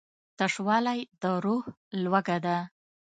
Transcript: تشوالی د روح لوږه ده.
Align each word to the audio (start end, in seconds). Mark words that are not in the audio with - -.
تشوالی 0.37 0.99
د 1.21 1.23
روح 1.43 1.63
لوږه 2.03 2.37
ده. 2.45 2.57